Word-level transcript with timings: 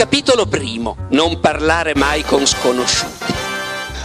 Capitolo 0.00 0.46
primo. 0.46 0.96
Non 1.10 1.40
parlare 1.40 1.94
mai 1.94 2.22
con 2.22 2.46
sconosciuti. 2.46 3.34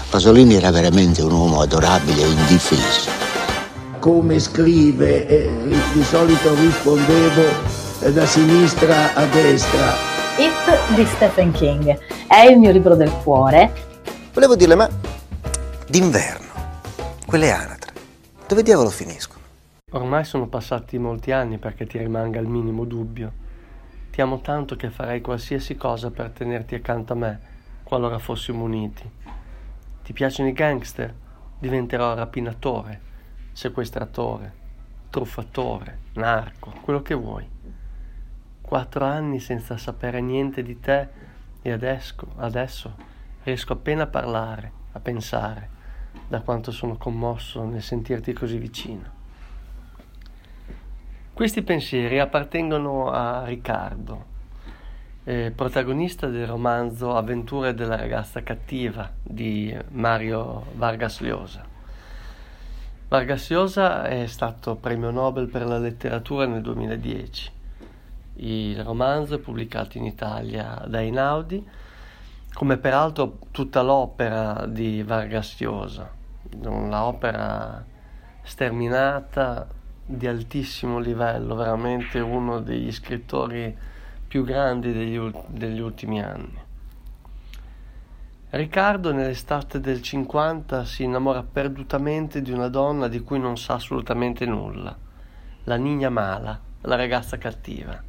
Pasolini 0.09 0.55
era 0.55 0.69
veramente 0.69 1.21
un 1.21 1.31
uomo 1.31 1.61
adorabile 1.61 2.21
e 2.21 2.27
indifeso. 2.27 3.09
Come 3.99 4.37
scrive, 4.39 5.25
eh, 5.25 5.49
di 5.93 6.03
solito 6.03 6.53
rispondevo 6.53 7.43
eh, 8.01 8.11
da 8.11 8.25
sinistra 8.25 9.13
a 9.13 9.25
destra. 9.27 9.93
It 10.37 10.95
di 10.95 11.05
Stephen 11.05 11.53
King 11.53 11.97
è 12.27 12.41
il 12.41 12.57
mio 12.57 12.71
libro 12.71 12.95
del 12.95 13.13
cuore. 13.23 13.71
Volevo 14.33 14.57
dirle, 14.57 14.75
ma 14.75 14.89
d'inverno, 15.87 16.51
quelle 17.25 17.51
anatre, 17.51 17.93
dove 18.45 18.63
diavolo 18.63 18.89
finiscono? 18.89 19.39
Ormai 19.93 20.25
sono 20.25 20.47
passati 20.47 20.97
molti 20.97 21.31
anni 21.31 21.57
perché 21.57 21.87
ti 21.87 21.97
rimanga 21.97 22.41
il 22.41 22.47
minimo 22.47 22.83
dubbio. 22.83 23.43
Ti 24.15 24.21
amo 24.21 24.39
tanto 24.39 24.77
che 24.77 24.89
farei 24.91 25.19
qualsiasi 25.19 25.75
cosa 25.75 26.09
per 26.09 26.29
tenerti 26.29 26.73
accanto 26.73 27.11
a 27.11 27.15
me, 27.17 27.39
qualora 27.83 28.17
fossimo 28.17 28.63
uniti. 28.63 29.03
Ti 30.03 30.13
piacciono 30.13 30.47
i 30.47 30.53
gangster? 30.53 31.13
Diventerò 31.59 32.13
rapinatore, 32.13 33.01
sequestratore, 33.51 34.53
truffatore, 35.09 35.99
narco, 36.13 36.71
quello 36.79 37.01
che 37.01 37.13
vuoi. 37.13 37.45
Quattro 38.61 39.03
anni 39.03 39.41
senza 39.41 39.75
sapere 39.75 40.21
niente 40.21 40.63
di 40.63 40.79
te 40.79 41.09
e 41.61 41.71
adesso, 41.73 42.15
adesso 42.37 42.95
riesco 43.43 43.73
appena 43.73 44.03
a 44.03 44.07
parlare, 44.07 44.71
a 44.93 44.99
pensare, 45.01 45.69
da 46.25 46.39
quanto 46.39 46.71
sono 46.71 46.95
commosso 46.95 47.65
nel 47.65 47.83
sentirti 47.83 48.31
così 48.31 48.57
vicino. 48.59 49.24
Questi 51.35 51.63
pensieri 51.63 52.17
appartengono 52.17 53.11
a 53.11 53.43
Riccardo, 53.43 54.25
eh, 55.25 55.51
protagonista 55.53 56.27
del 56.27 56.47
romanzo 56.47 57.13
Avventure 57.13 57.73
della 57.73 57.97
ragazza 57.97 58.41
cattiva 58.41 59.11
di 59.21 59.77
Mario 59.89 60.67
Vargas 60.75 61.19
Llosa. 61.19 61.65
Vargas 63.09 63.49
Llosa 63.49 64.05
è 64.05 64.27
stato 64.27 64.75
premio 64.75 65.11
Nobel 65.11 65.49
per 65.49 65.65
la 65.65 65.77
letteratura 65.77 66.45
nel 66.45 66.61
2010. 66.61 67.51
Il 68.35 68.81
romanzo 68.81 69.35
è 69.35 69.39
pubblicato 69.39 69.97
in 69.97 70.05
Italia 70.05 70.85
da 70.87 71.01
Einaudi, 71.01 71.61
come 72.53 72.77
peraltro 72.77 73.39
tutta 73.51 73.81
l'opera 73.81 74.65
di 74.65 75.03
Vargas 75.03 75.59
Llosa, 75.59 76.09
un'opera 76.63 77.83
sterminata 78.41 79.83
di 80.05 80.27
altissimo 80.27 80.99
livello, 80.99 81.55
veramente 81.55 82.19
uno 82.19 82.59
degli 82.59 82.91
scrittori 82.91 83.75
più 84.27 84.43
grandi 84.43 84.93
degli, 84.93 85.19
degli 85.47 85.79
ultimi 85.79 86.21
anni. 86.21 86.63
Riccardo 88.49 89.11
nell'estate 89.11 89.79
del 89.79 90.01
50 90.01 90.85
si 90.85 91.03
innamora 91.03 91.43
perdutamente 91.43 92.41
di 92.41 92.51
una 92.51 92.69
donna 92.69 93.07
di 93.07 93.19
cui 93.19 93.39
non 93.39 93.57
sa 93.57 93.73
assolutamente 93.73 94.45
nulla, 94.45 94.95
la 95.63 95.75
Nina 95.75 96.09
Mala, 96.09 96.57
la 96.81 96.95
ragazza 96.95 97.37
cattiva. 97.37 98.01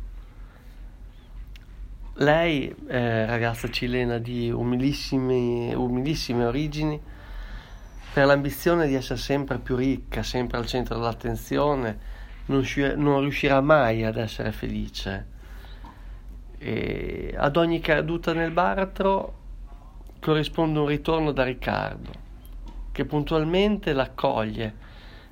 Lei, 2.19 2.75
eh, 2.86 3.27
ragazza 3.27 3.69
cilena 3.69 4.19
di 4.19 4.50
umilissime, 4.50 5.75
umilissime 5.75 6.44
origini, 6.44 7.00
per 8.12 8.26
l'ambizione 8.26 8.86
di 8.86 8.94
essere 8.94 9.18
sempre 9.18 9.58
più 9.58 9.76
ricca, 9.76 10.22
sempre 10.22 10.56
al 10.58 10.66
centro 10.66 10.94
dell'attenzione, 10.94 11.98
non, 12.46 12.64
non 12.96 13.20
riuscirà 13.20 13.60
mai 13.60 14.04
ad 14.04 14.16
essere 14.16 14.52
felice. 14.52 15.26
E 16.58 17.34
ad 17.36 17.56
ogni 17.56 17.80
caduta 17.80 18.32
nel 18.32 18.52
baratro 18.52 19.34
corrisponde 20.18 20.78
un 20.78 20.86
ritorno 20.86 21.32
da 21.32 21.44
Riccardo, 21.44 22.10
che 22.92 23.04
puntualmente 23.04 23.92
l'accoglie, 23.92 24.75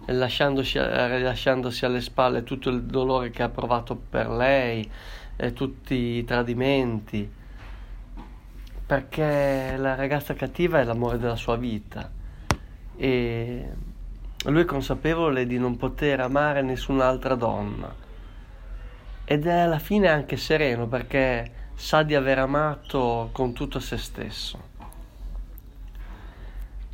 lasciandosi, 0.06 0.76
lasciandosi 0.76 1.84
alle 1.86 2.02
spalle 2.02 2.42
tutto 2.42 2.68
il 2.68 2.82
dolore 2.82 3.30
che 3.30 3.42
ha 3.42 3.48
provato 3.48 3.96
per 3.96 4.28
lei, 4.28 4.88
e 5.36 5.52
tutti 5.52 5.94
i 5.94 6.24
tradimenti, 6.24 7.28
perché 8.86 9.74
la 9.78 9.94
ragazza 9.94 10.34
cattiva 10.34 10.80
è 10.80 10.84
l'amore 10.84 11.18
della 11.18 11.36
sua 11.36 11.56
vita 11.56 12.22
e 12.96 13.68
lui 14.44 14.62
è 14.62 14.64
consapevole 14.64 15.46
di 15.46 15.58
non 15.58 15.76
poter 15.76 16.20
amare 16.20 16.62
nessun'altra 16.62 17.34
donna 17.34 18.02
ed 19.24 19.46
è 19.46 19.60
alla 19.60 19.78
fine 19.78 20.08
anche 20.08 20.36
sereno 20.36 20.86
perché 20.86 21.62
sa 21.74 22.02
di 22.02 22.14
aver 22.14 22.38
amato 22.38 23.30
con 23.32 23.52
tutto 23.52 23.80
se 23.80 23.96
stesso. 23.96 24.72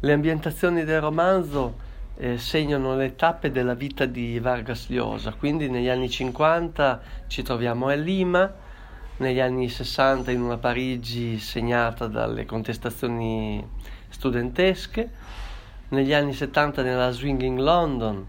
Le 0.01 0.13
ambientazioni 0.13 0.85
del 0.85 1.01
romanzo 1.01 1.89
eh, 2.17 2.39
segnano 2.39 2.97
le 2.97 3.17
tappe 3.17 3.51
della 3.51 3.75
vita 3.75 4.07
di 4.07 4.39
Vargas 4.39 4.89
Llosa, 4.89 5.33
quindi 5.33 5.69
negli 5.69 5.89
anni 5.89 6.09
50 6.09 7.01
ci 7.27 7.43
troviamo 7.43 7.89
a 7.89 7.95
Lima, 7.95 8.51
negli 9.19 9.41
anni 9.41 9.69
60 9.69 10.31
in 10.31 10.41
una 10.41 10.57
Parigi 10.57 11.39
segnata 11.39 12.07
dalle 12.07 12.47
contestazioni 12.47 13.63
studentesche, 14.09 15.11
negli 15.91 16.13
anni 16.13 16.33
70 16.33 16.83
nella 16.83 17.11
Swinging 17.11 17.59
London 17.59 18.27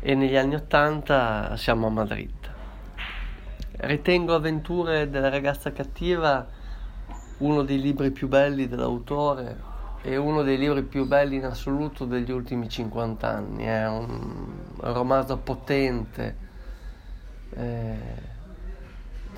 e 0.00 0.14
negli 0.14 0.36
anni 0.36 0.54
80 0.54 1.56
siamo 1.56 1.88
a 1.88 1.90
Madrid. 1.90 2.30
Ritengo 3.78 4.34
Avventure 4.34 5.10
della 5.10 5.28
ragazza 5.28 5.72
cattiva 5.72 6.46
uno 7.38 7.62
dei 7.62 7.80
libri 7.80 8.10
più 8.10 8.28
belli 8.28 8.68
dell'autore 8.68 9.66
e 10.02 10.16
uno 10.16 10.42
dei 10.42 10.56
libri 10.56 10.82
più 10.82 11.04
belli 11.06 11.36
in 11.36 11.44
assoluto 11.44 12.04
degli 12.04 12.30
ultimi 12.30 12.68
50 12.68 13.28
anni. 13.28 13.64
È 13.64 13.88
un 13.88 14.46
romanzo 14.78 15.36
potente, 15.38 16.36
eh, 17.50 17.96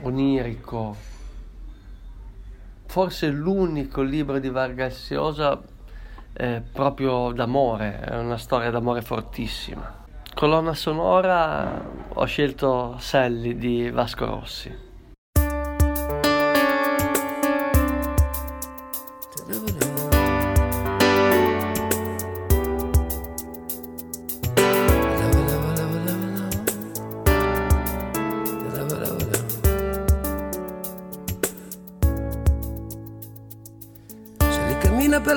onirico, 0.03 0.95
forse 2.85 3.29
l'unico 3.29 4.03
libro 4.03 4.39
di 4.39 4.51
Vargas 4.51 5.11
Llosa 5.11 5.79
eh, 6.33 6.63
proprio 6.73 7.33
d'amore, 7.33 8.01
è 8.01 8.17
una 8.17 8.37
storia 8.37 8.71
d'amore 8.71 9.03
fortissima. 9.03 9.99
Colonna 10.35 10.75
sonora 10.75 11.83
ho 12.09 12.25
scelto 12.25 12.97
Sally 12.99 13.57
di 13.57 13.91
Vasco 13.91 14.27
Rossi. 14.27 14.90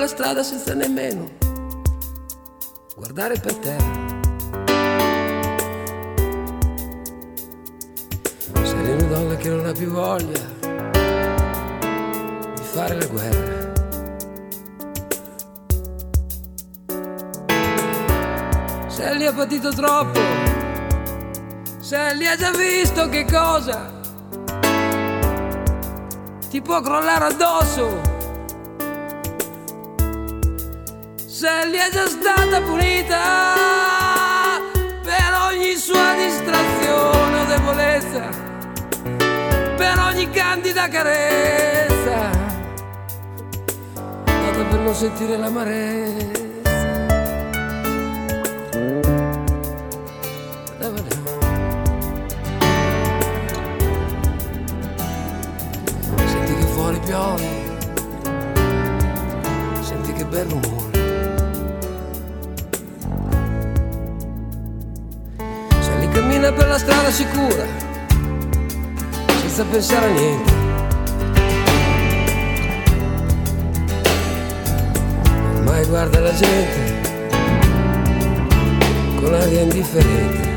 La 0.04 0.10
strada 0.10 0.44
senza 0.44 0.74
nemmeno 0.74 1.30
guardare 2.94 3.40
per 3.40 3.56
terra. 3.56 4.12
Sei 8.64 8.92
una 8.92 9.04
donna 9.04 9.36
che 9.38 9.48
non 9.48 9.66
ha 9.66 9.72
più 9.72 9.90
voglia 9.92 10.42
di 12.54 12.64
fare 12.64 12.96
la 12.96 13.06
guerra. 13.06 13.72
Sally 18.88 19.26
ha 19.26 19.34
patito 19.34 19.70
troppo, 19.72 20.20
Sally 21.80 22.26
ha 22.26 22.36
già 22.36 22.52
visto 22.52 23.08
che 23.08 23.24
cosa 23.24 23.90
ti 26.50 26.62
può 26.62 26.82
crollare 26.82 27.26
addosso. 27.26 28.13
Sally 31.44 31.76
è 31.78 31.90
già 31.92 32.08
stata 32.08 32.62
punita 32.62 33.20
per 35.04 35.34
ogni 35.52 35.76
sua 35.76 36.14
distrazione 36.16 37.42
o 37.42 37.46
debolezza, 37.46 38.30
per 39.76 40.00
ogni 40.08 40.30
candida 40.30 40.88
carezza, 40.88 42.30
data 44.24 44.64
per 44.70 44.80
non 44.80 44.96
sentire 44.96 45.36
l'amarezza. 45.36 46.43
cammina 66.44 66.52
per 66.52 66.68
la 66.68 66.78
strada 66.78 67.10
sicura, 67.12 67.66
senza 69.40 69.64
pensare 69.64 70.06
a 70.06 70.10
niente. 70.10 70.52
Ormai 75.56 75.86
guarda 75.86 76.20
la 76.20 76.34
gente 76.34 77.02
con 79.22 79.34
aria 79.34 79.62
indifferente. 79.62 80.52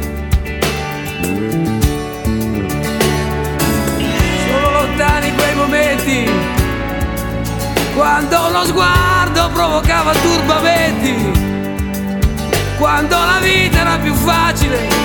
Sono 4.49 4.71
lontani 4.71 5.35
quei 5.35 5.55
momenti 5.55 6.31
quando 7.95 8.49
lo 8.51 8.65
sguardo 8.65 9.51
provocava 9.53 10.13
turbamenti, 10.13 11.31
quando 12.77 13.17
la 13.17 13.39
vita 13.41 13.81
era 13.81 13.99
più 13.99 14.15
facile 14.15 14.96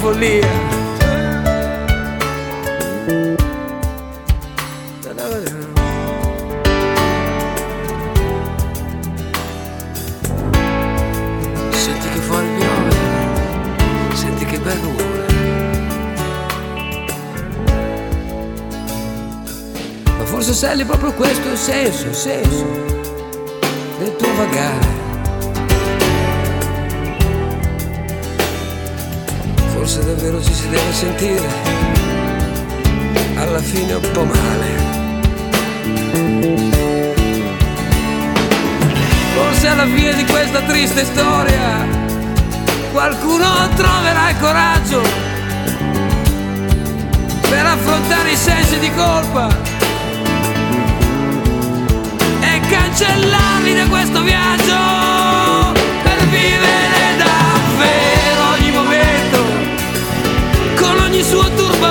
follia. 0.00 0.48
Senti 11.70 12.08
che 12.08 12.20
fuori 12.20 12.46
piove, 12.56 12.96
senti 14.14 14.44
che 14.46 14.58
bel 14.58 14.78
rumore. 14.78 15.26
Ma 20.16 20.24
forse 20.24 20.54
Sally 20.54 20.82
è 20.82 20.86
proprio 20.86 21.12
questo 21.12 21.50
il 21.50 21.58
senso, 21.58 22.06
il 22.06 22.14
senso 22.14 22.64
del 23.98 24.16
tuo 24.16 24.34
vagare. 24.34 24.99
Forse 29.80 30.04
davvero 30.04 30.42
ci 30.42 30.52
si 30.52 30.68
deve 30.68 30.92
sentire, 30.92 31.48
alla 33.36 33.60
fine 33.60 33.94
un 33.94 34.10
po' 34.12 34.24
male. 34.24 34.68
Forse 39.34 39.68
alla 39.68 39.86
fine 39.86 40.14
di 40.16 40.26
questa 40.26 40.60
triste 40.60 41.02
storia 41.02 41.88
qualcuno 42.92 43.46
troverà 43.74 44.28
il 44.28 44.38
coraggio 44.38 45.00
per 47.48 47.64
affrontare 47.64 48.32
i 48.32 48.36
sensi 48.36 48.78
di 48.80 48.92
colpa 48.94 49.48
e 52.40 52.60
cancellarli 52.68 53.74
da 53.74 53.86
questo 53.86 54.20
viaggio 54.20 54.99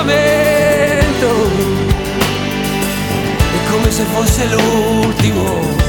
turbamento 0.00 1.28
è 3.52 3.70
come 3.70 3.90
se 3.90 4.04
fosse 4.04 4.46
l'ultimo 4.46 5.88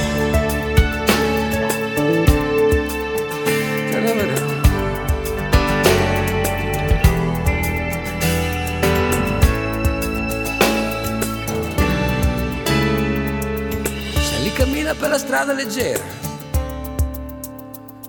Sally 14.19 14.52
cammina 14.54 14.94
per 14.94 15.10
la 15.10 15.18
strada 15.18 15.54
leggera. 15.54 16.04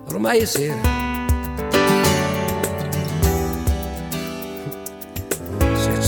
Ormai 0.07 0.39
è 0.39 0.45
sera. 0.45 1.02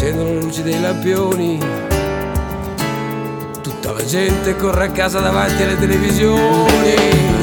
Si 0.06 0.12
accendono 0.12 0.36
le 0.36 0.42
luci 0.42 0.62
dei 0.62 0.80
lampioni. 0.80 1.58
Tutta 3.64 3.92
la 3.92 4.06
gente 4.06 4.56
corre 4.56 4.86
a 4.86 4.92
casa 4.92 5.20
davanti 5.20 5.64
alle 5.64 5.80
televisioni. 5.80 6.94
Ed 6.94 7.34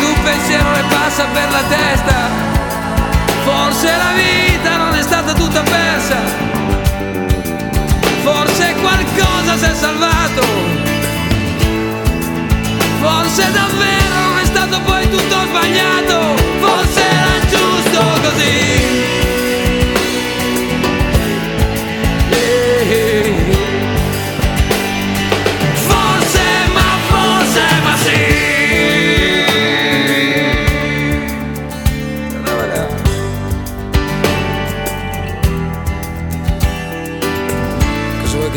un 0.00 0.22
pensiero 0.22 0.70
le 0.70 0.84
passa 0.88 1.24
per 1.24 1.50
la 1.50 1.62
testa. 1.68 2.14
Forse 3.42 3.88
la 3.88 4.12
vita 4.14 4.76
non 4.76 4.94
è 4.94 5.02
stata 5.02 5.19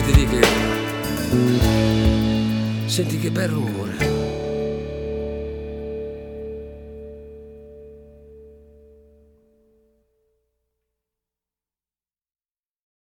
ti 0.06 0.12
dica? 0.12 0.48
Senti 2.86 3.20
che 3.20 3.32
bel 3.32 3.48
rumore. 3.48 3.93